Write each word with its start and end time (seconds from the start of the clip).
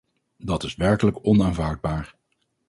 Dat 0.37 0.63
is 0.63 0.75
werkelijk 0.75 1.17
onaanvaardbaar. 1.25 2.15